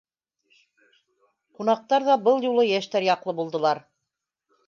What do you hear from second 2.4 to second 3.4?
юлы йәштәр яҡлы